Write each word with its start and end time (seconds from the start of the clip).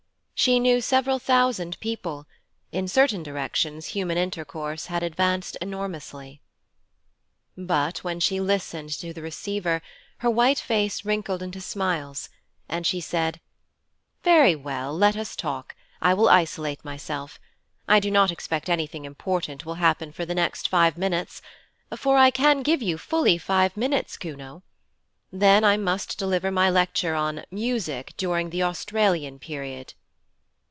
She 0.43 0.59
knew 0.59 0.81
several 0.81 1.19
thousand 1.19 1.79
people, 1.79 2.25
in 2.71 2.87
certain 2.87 3.21
directions 3.21 3.85
human 3.89 4.17
intercourse 4.17 4.87
had 4.87 5.03
advanced 5.03 5.55
enormously. 5.61 6.41
But 7.55 7.99
when 7.99 8.19
she 8.19 8.39
listened 8.39 8.89
into 8.89 9.13
the 9.13 9.21
receiver, 9.21 9.83
her 10.17 10.31
white 10.31 10.57
face 10.57 11.05
wrinkled 11.05 11.43
into 11.43 11.61
smiles, 11.61 12.29
and 12.67 12.87
she 12.87 12.99
said: 12.99 13.39
'Very 14.23 14.55
well. 14.55 14.97
Let 14.97 15.15
us 15.15 15.35
talk, 15.35 15.75
I 16.01 16.15
will 16.15 16.27
isolate 16.27 16.83
myself. 16.83 17.39
I 17.87 17.99
do 17.99 18.09
not 18.09 18.31
expect 18.31 18.67
anything 18.67 19.05
important 19.05 19.63
will 19.63 19.75
happen 19.75 20.11
for 20.11 20.25
the 20.25 20.33
next 20.33 20.67
five 20.67 20.97
minutes 20.97 21.43
for 21.95 22.17
I 22.17 22.31
can 22.31 22.63
give 22.63 22.81
you 22.81 22.97
fully 22.97 23.37
five 23.37 23.77
minutes, 23.77 24.17
Kuno. 24.17 24.63
Then 25.31 25.63
I 25.63 25.77
must 25.77 26.17
deliver 26.17 26.49
my 26.49 26.67
lecture 26.67 27.13
on 27.13 27.45
"Music 27.51 28.13
during 28.17 28.49
the 28.49 28.63
Australian 28.63 29.37
Period".' 29.37 29.93